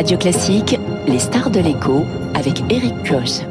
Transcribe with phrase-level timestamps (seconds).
[0.00, 3.44] Radio Classique, les stars de l'écho avec Eric Koch.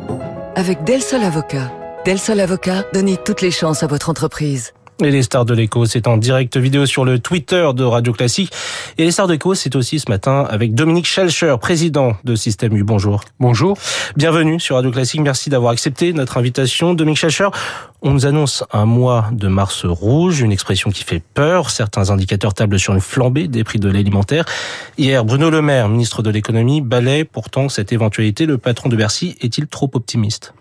[0.55, 1.71] Avec Del Sol Avocat.
[2.05, 4.73] Del Sol Avocat, donnez toutes les chances à votre entreprise.
[5.01, 8.51] Et les stars de l'écho, c'est en direct vidéo sur le Twitter de Radio Classique.
[8.97, 12.75] Et les stars de l'écho, c'est aussi ce matin avec Dominique Schelcher, président de Système
[12.75, 12.83] U.
[12.83, 13.23] Bonjour.
[13.39, 13.77] Bonjour.
[14.17, 15.21] Bienvenue sur Radio Classique.
[15.21, 16.93] Merci d'avoir accepté notre invitation.
[16.95, 17.47] Dominique Schelcher,
[18.01, 21.69] on nous annonce un mois de mars rouge, une expression qui fait peur.
[21.69, 24.43] Certains indicateurs tablent sur une flambée des prix de l'alimentaire.
[24.97, 28.45] Hier, Bruno Le Maire, ministre de l'économie, balaie pourtant cette éventualité.
[28.45, 30.53] Le patron de Bercy est-il trop optimiste?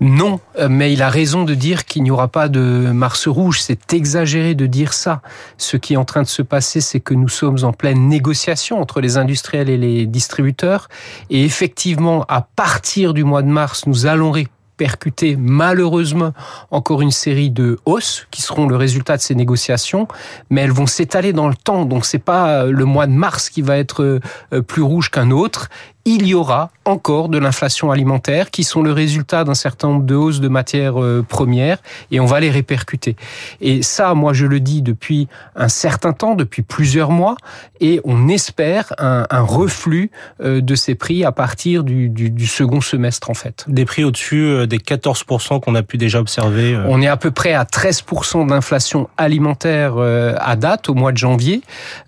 [0.00, 3.60] Non, euh, mais il a raison de dire qu'il n'y aura pas de Mars rouge.
[3.60, 5.22] C'est exagéré de dire ça.
[5.56, 8.80] Ce qui est en train de se passer, c'est que nous sommes en pleine négociation
[8.80, 10.88] entre les industriels et les distributeurs.
[11.30, 14.32] Et effectivement, à partir du mois de mars, nous allons
[14.76, 16.32] percuter malheureusement
[16.72, 20.08] encore une série de hausses qui seront le résultat de ces négociations,
[20.50, 21.84] mais elles vont s'étaler dans le temps.
[21.84, 24.20] Donc c'est pas le mois de mars qui va être
[24.52, 25.68] euh, plus rouge qu'un autre
[26.04, 30.14] il y aura encore de l'inflation alimentaire qui sont le résultat d'un certain nombre de
[30.14, 31.78] hausses de matières euh, premières
[32.10, 33.16] et on va les répercuter.
[33.60, 37.36] Et ça, moi, je le dis depuis un certain temps, depuis plusieurs mois,
[37.80, 40.10] et on espère un, reflux
[40.42, 43.64] euh, de ces prix à partir du, second semestre, en fait.
[43.66, 47.30] Des prix au-dessus euh, des 14% qu'on a pu déjà observer On est à peu
[47.30, 51.62] près à 13% d'inflation alimentaire à date, au mois de janvier.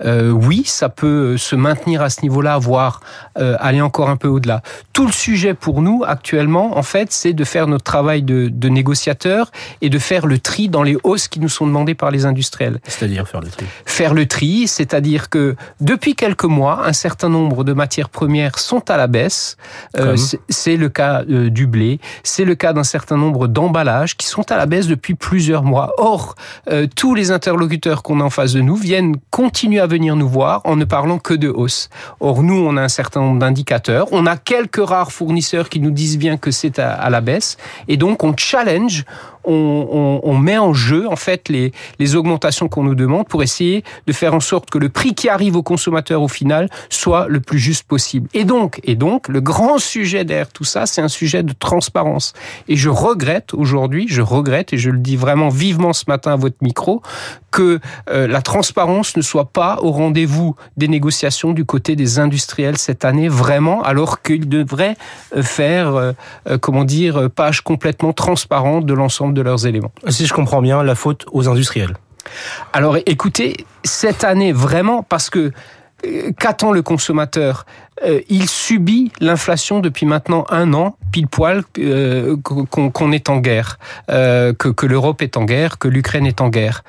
[0.05, 3.01] oui, ça peut se maintenir à ce niveau-là, voire
[3.35, 4.63] aller encore un peu au-delà.
[4.93, 8.69] Tout le sujet pour nous actuellement, en fait, c'est de faire notre travail de, de
[8.69, 12.27] négociateur et de faire le tri dans les hausses qui nous sont demandées par les
[12.27, 12.81] industriels.
[12.85, 17.65] C'est-à-dire faire le tri Faire le tri, c'est-à-dire que depuis quelques mois, un certain nombre
[17.65, 19.57] de matières premières sont à la baisse.
[19.97, 20.17] Euh,
[20.49, 24.51] c'est le cas euh, du blé, c'est le cas d'un certain nombre d'emballages qui sont
[24.51, 25.93] à la baisse depuis plusieurs mois.
[25.99, 26.35] Or,
[26.71, 30.29] euh, tous les interlocuteurs qu'on a en face de nous viennent continuer à venir nous
[30.29, 31.89] voir en ne parlant que de hausse.
[32.21, 33.76] Or, nous, on a un certain nombre d'indicateurs
[34.13, 37.57] on a quelques rares fournisseurs qui nous disent bien que c'est à, la baisse.
[37.89, 39.05] Et donc, on challenge,
[39.45, 44.13] on, met en jeu, en fait, les, les augmentations qu'on nous demande pour essayer de
[44.13, 47.59] faire en sorte que le prix qui arrive au consommateur au final soit le plus
[47.59, 48.29] juste possible.
[48.35, 52.33] Et donc, et donc, le grand sujet derrière tout ça, c'est un sujet de transparence.
[52.69, 56.37] Et je regrette aujourd'hui, je regrette, et je le dis vraiment vivement ce matin à
[56.37, 57.03] votre micro,
[57.51, 62.77] que euh, la transparence ne soit pas au rendez-vous des négociations du côté des industriels
[62.77, 64.97] cette année, vraiment, alors qu'ils devraient
[65.35, 66.13] euh, faire, euh,
[66.61, 69.93] comment dire, page complètement transparente de l'ensemble de leurs éléments.
[70.09, 71.97] Si je comprends bien, la faute aux industriels.
[72.73, 75.53] Alors écoutez, cette année, vraiment, parce que
[76.39, 77.65] qu'attend le consommateur
[78.05, 83.79] euh, il subit l'inflation depuis maintenant un an, pile poil, euh, qu'on est en guerre,
[84.11, 86.85] euh, que, l'Europe est en guerre, que l'Ukraine est en guerre.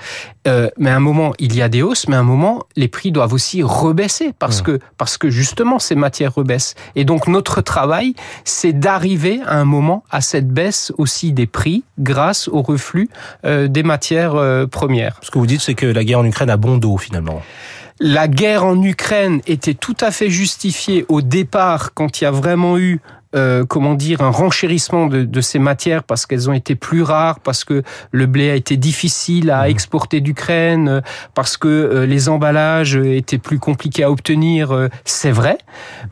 [0.77, 3.11] mais à un moment, il y a des hausses, mais à un moment, les prix
[3.11, 6.75] doivent aussi rebaisser parce que parce que justement ces matières rebaissent.
[6.95, 11.83] Et donc notre travail, c'est d'arriver à un moment à cette baisse aussi des prix
[11.99, 13.09] grâce au reflux
[13.43, 15.19] des matières premières.
[15.21, 17.41] Ce que vous dites, c'est que la guerre en Ukraine a bon dos finalement.
[17.99, 22.31] La guerre en Ukraine était tout à fait justifiée au départ quand il y a
[22.31, 22.99] vraiment eu
[23.35, 27.65] euh, comment dire un renchérissement de, ces matières parce qu'elles ont été plus rares, parce
[27.65, 29.69] que le blé a été difficile à mmh.
[29.69, 31.01] exporter d'Ukraine,
[31.33, 35.57] parce que euh, les emballages étaient plus compliqués à obtenir, euh, c'est vrai.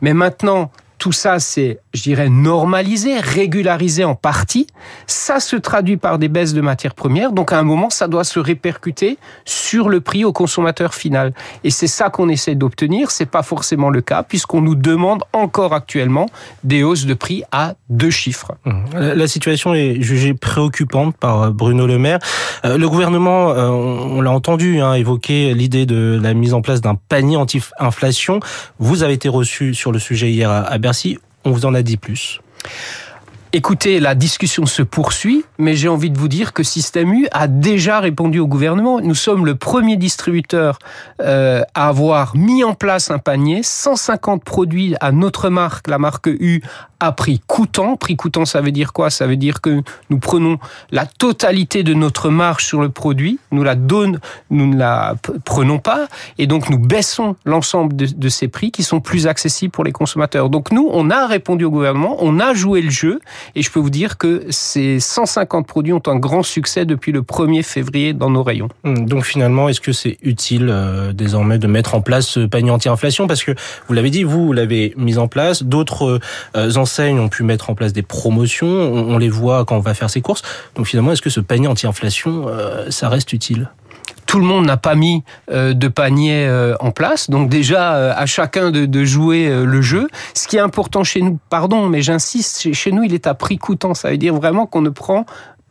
[0.02, 4.66] Mais maintenant, tout ça, c'est, je dirais, normalisé, régularisé en partie.
[5.06, 7.32] Ça se traduit par des baisses de matières premières.
[7.32, 11.32] Donc, à un moment, ça doit se répercuter sur le prix au consommateur final.
[11.64, 13.10] Et c'est ça qu'on essaie d'obtenir.
[13.10, 16.26] C'est pas forcément le cas, puisqu'on nous demande encore actuellement
[16.64, 18.52] des hausses de prix à deux chiffres.
[18.64, 18.72] Mmh.
[18.94, 22.18] La situation est jugée préoccupante par euh, Bruno Le Maire.
[22.64, 26.80] Euh, le gouvernement, euh, on l'a entendu, hein, évoquer l'idée de la mise en place
[26.80, 28.40] d'un panier anti-inflation.
[28.78, 31.96] Vous avez été reçu sur le sujet hier à Merci, on vous en a dit
[31.96, 32.40] plus.
[33.56, 37.48] Écoutez, la discussion se poursuit, mais j'ai envie de vous dire que Système U a
[37.48, 39.00] déjà répondu au gouvernement.
[39.00, 40.78] Nous sommes le premier distributeur
[41.22, 46.26] euh, à avoir mis en place un panier, 150 produits à notre marque, la marque
[46.26, 46.60] U,
[47.00, 47.96] à prix coûtant.
[47.96, 49.10] Prix coûtant, ça veut dire quoi?
[49.10, 50.58] Ça veut dire que nous prenons
[50.90, 54.18] la totalité de notre marge sur le produit, nous la donnons,
[54.50, 55.14] nous ne la
[55.44, 59.72] prenons pas, et donc nous baissons l'ensemble de, de, ces prix qui sont plus accessibles
[59.72, 60.50] pour les consommateurs.
[60.50, 63.20] Donc nous, on a répondu au gouvernement, on a joué le jeu,
[63.54, 67.22] et je peux vous dire que ces 150 produits ont un grand succès depuis le
[67.22, 68.68] 1er février dans nos rayons.
[68.84, 72.70] Hum, donc finalement, est-ce que c'est utile euh, désormais de mettre en place ce panier
[72.70, 73.26] anti-inflation?
[73.26, 73.52] Parce que
[73.88, 76.20] vous l'avez dit, vous, vous l'avez mis en place, d'autres
[76.56, 79.94] euh, enseignes ont pu mettre en place des promotions, on, les voit quand on va
[79.94, 80.42] faire ses courses.
[80.74, 83.70] Donc finalement, est-ce que ce panier anti-inflation, euh, ça reste utile?
[84.26, 86.48] Tout le monde n'a pas mis de panier
[86.80, 87.30] en place.
[87.30, 90.08] Donc déjà, à chacun de, de jouer le jeu.
[90.34, 93.58] Ce qui est important chez nous, pardon, mais j'insiste, chez nous, il est à prix
[93.58, 93.94] coûtant.
[93.94, 95.24] Ça veut dire vraiment qu'on ne prend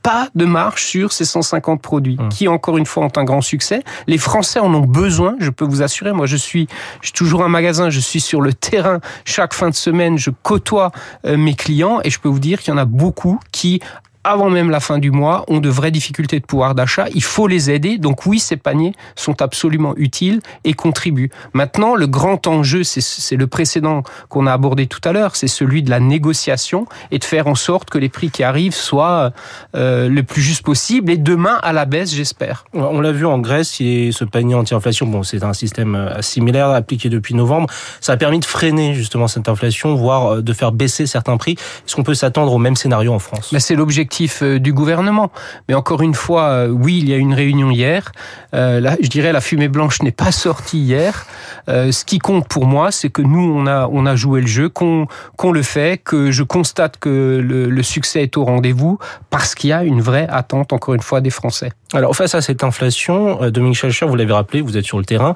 [0.05, 2.29] pas de marge sur ces 150 produits, hum.
[2.29, 3.83] qui encore une fois ont un grand succès.
[4.05, 6.11] Les Français en ont besoin, je peux vous assurer.
[6.11, 6.67] Moi, je suis,
[7.01, 10.91] je toujours un magasin, je suis sur le terrain chaque fin de semaine, je côtoie
[11.25, 13.81] euh, mes clients et je peux vous dire qu'il y en a beaucoup qui
[14.25, 17.05] avant même la fin du mois, ont de vraies difficultés de pouvoir d'achat.
[17.13, 17.97] Il faut les aider.
[17.97, 21.29] Donc oui, ces paniers sont absolument utiles et contribuent.
[21.53, 25.83] Maintenant, le grand enjeu, c'est le précédent qu'on a abordé tout à l'heure, c'est celui
[25.83, 29.31] de la négociation et de faire en sorte que les prix qui arrivent soient
[29.75, 32.65] euh, le plus juste possible et demain à la baisse, j'espère.
[32.73, 37.09] On l'a vu en Grèce, ce panier anti-inflation, bon, c'est un système euh, similaire appliqué
[37.09, 37.67] depuis novembre.
[38.01, 41.53] Ça a permis de freiner justement cette inflation, voire euh, de faire baisser certains prix.
[41.53, 43.49] Est-ce qu'on peut s'attendre au même scénario en France?
[43.51, 45.31] Ben, C'est l'objectif euh, du gouvernement.
[45.67, 48.11] Mais encore une fois, euh, oui, il y a une réunion hier.
[48.53, 51.25] Euh, là, je dirais la fumée blanche n'est pas sortie hier.
[51.67, 54.69] ce qui compte pour moi, c'est que nous, on a, on a joué le jeu,
[54.69, 58.97] qu'on qu'on le fait, que je constate que le, succès est au rendez-vous
[59.29, 61.71] parce qu'il y a une vraie attente, encore une fois, des Français.
[61.93, 65.35] Alors face à cette inflation, Dominique Schalcher, vous l'avez rappelé, vous êtes sur le terrain.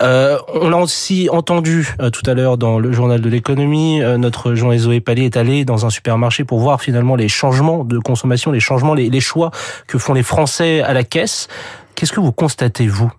[0.00, 4.00] On l'a aussi entendu tout à l'heure dans le journal de l'économie.
[4.18, 7.98] notre Jean Zoé Palais est allé dans un supermarché pour voir finalement les changements de
[7.98, 9.50] consommation consommation, les changements, les, les choix
[9.86, 11.48] que font les Français à la caisse.
[11.94, 13.12] Qu'est-ce que vous constatez, vous?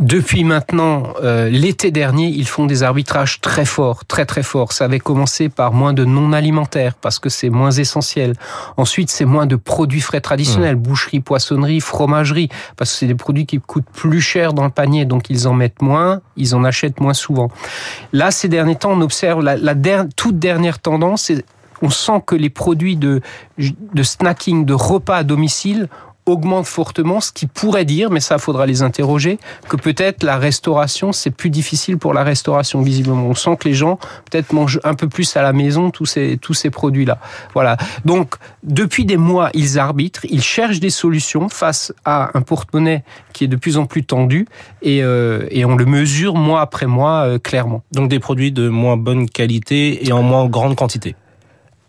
[0.00, 4.72] Depuis maintenant euh, l'été dernier, ils font des arbitrages très forts, très très forts.
[4.72, 8.34] Ça avait commencé par moins de non alimentaires parce que c'est moins essentiel.
[8.76, 10.88] Ensuite, c'est moins de produits frais traditionnels, mmh.
[10.88, 15.04] boucherie, poissonnerie, fromagerie, parce que c'est des produits qui coûtent plus cher dans le panier,
[15.04, 17.48] donc ils en mettent moins, ils en achètent moins souvent.
[18.12, 19.74] Là, ces derniers temps, on observe la, la
[20.16, 21.30] toute dernière tendance,
[21.84, 23.20] on sent que les produits de,
[23.58, 25.88] de snacking, de repas à domicile
[26.26, 29.38] augmente fortement, ce qui pourrait dire, mais ça faudra les interroger,
[29.68, 33.26] que peut-être la restauration, c'est plus difficile pour la restauration visiblement.
[33.26, 33.98] On sent que les gens
[34.30, 37.18] peut-être mangent un peu plus à la maison tous ces, tous ces produits-là.
[37.52, 37.76] Voilà.
[38.04, 43.44] Donc, depuis des mois, ils arbitrent, ils cherchent des solutions face à un porte-monnaie qui
[43.44, 44.46] est de plus en plus tendu
[44.80, 47.82] et, euh, et on le mesure mois après mois euh, clairement.
[47.92, 51.16] Donc des produits de moins bonne qualité et en moins grande quantité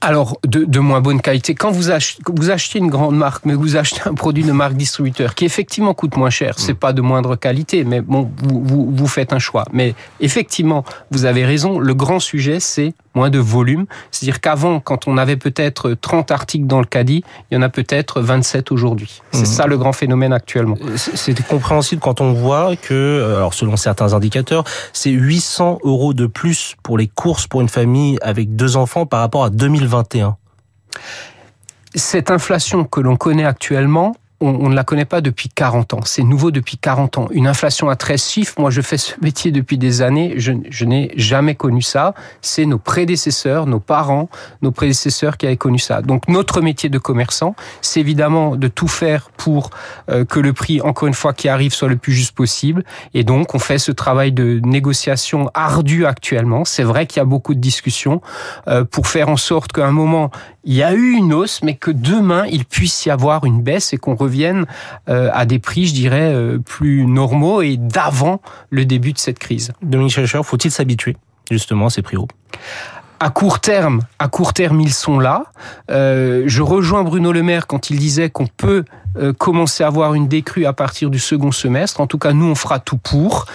[0.06, 1.56] alors, de, de, moins bonne qualité.
[1.56, 4.76] Quand vous achetez, vous achetez une grande marque, mais vous achetez un produit de marque
[4.76, 6.78] distributeur qui effectivement coûte moins cher, c'est mm.
[6.78, 9.66] pas de moindre qualité, mais bon, vous, vous, vous faites un choix.
[9.74, 11.80] Mais effectivement, vous avez raison.
[11.80, 13.86] Le grand sujet, c'est moins de volume.
[14.12, 17.70] C'est-à-dire qu'avant, quand on avait peut-être 30 articles dans le caddie, il y en a
[17.70, 19.22] peut-être 27 aujourd'hui.
[19.32, 19.46] C'est mm.
[19.46, 20.78] ça le grand phénomène actuellement.
[20.96, 24.64] C'est compréhensible quand on voit que, euh, alors selon certains indicateurs,
[24.94, 29.22] c'est 800 euros de plus pour les courses pour une famille avec deux enfants par
[29.22, 29.96] rapport à 2020.
[31.96, 36.00] Cette inflation que l'on connaît actuellement, on, ne la connaît pas depuis 40 ans.
[36.04, 37.28] C'est nouveau depuis 40 ans.
[37.32, 40.52] Une inflation à 13 chiffres, moi je fais ce métier depuis des années, je,
[40.84, 42.14] n'ai jamais connu ça.
[42.42, 44.30] C'est nos prédécesseurs, nos parents,
[44.62, 46.02] nos prédécesseurs qui avaient connu ça.
[46.02, 49.70] Donc notre métier de commerçant, c'est évidemment de tout faire pour
[50.10, 52.84] euh, que le prix, encore une fois, qui arrive soit le plus juste possible.
[53.14, 56.66] Et donc on fait ce travail de négociation ardu actuellement.
[56.66, 58.22] C'est vrai qu'il y a beaucoup de discussions
[58.68, 60.30] euh, pour faire en sorte qu'à un moment,
[60.66, 63.94] il y a eu une hausse, mais que demain, il puisse y avoir une baisse
[63.94, 64.66] et qu'on revienne
[65.10, 69.40] euh, à des prix, je dirais, euh, plus normaux et d'avant le début de cette
[69.40, 69.72] crise.
[69.82, 71.16] Dominique Schelcher, faut-il s'habituer
[71.50, 72.28] justement à ces prix hauts?
[73.20, 75.46] À court terme, à court terme, ils sont là.
[75.90, 78.84] Euh, je rejoins Bruno Le Maire quand il disait qu'on peut
[79.38, 82.02] commencer à avoir une décrue à partir du second semestre.
[82.02, 83.46] En tout cas, nous, on fera tout pour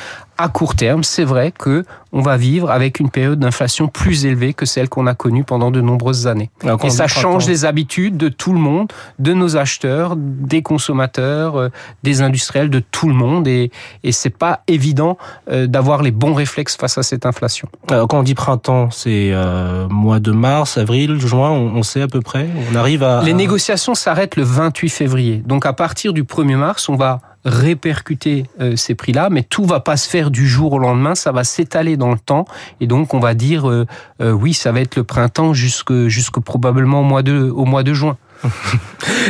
[0.40, 4.52] à court terme, c'est vrai que on va vivre avec une période d'inflation plus élevée
[4.52, 6.50] que celle qu'on a connue pendant de nombreuses années.
[6.82, 11.68] et ça change les habitudes de tout le monde, de nos acheteurs, des consommateurs, euh,
[12.02, 13.46] des industriels, de tout le monde.
[13.46, 13.70] Et,
[14.02, 15.18] et c'est pas évident
[15.50, 17.68] euh, d'avoir les bons réflexes face à cette inflation.
[17.88, 22.08] Alors, quand on dit printemps, c'est euh, mois de mars, avril, juin, on, sait à
[22.08, 22.48] peu près.
[22.72, 23.22] On arrive à.
[23.22, 25.42] Les négociations s'arrêtent le 28 février.
[25.46, 29.80] Donc à partir du 1er mars, on va répercuter euh, ces prix-là, mais tout va
[29.80, 32.44] pas se faire du jour au lendemain, ça va s'étaler dans le temps,
[32.80, 33.86] et donc on va dire euh,
[34.20, 37.82] euh, oui, ça va être le printemps jusque, jusque probablement au mois de, au mois
[37.82, 38.16] de juin.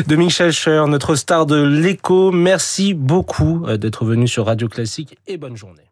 [0.06, 5.56] Dominique Schelcher, notre star de l'écho, merci beaucoup d'être venu sur Radio Classique et bonne
[5.56, 5.89] journée.